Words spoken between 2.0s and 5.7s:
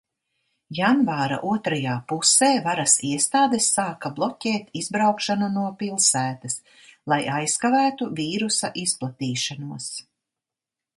pusē varas iestādes sāka bloķēt izbraukšanu no